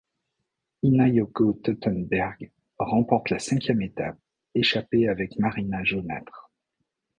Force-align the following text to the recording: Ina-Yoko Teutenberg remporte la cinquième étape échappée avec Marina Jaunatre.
Ina-Yoko 0.81 1.53
Teutenberg 1.63 2.49
remporte 2.79 3.29
la 3.29 3.37
cinquième 3.37 3.83
étape 3.83 4.17
échappée 4.55 5.07
avec 5.07 5.37
Marina 5.37 5.83
Jaunatre. 5.83 6.49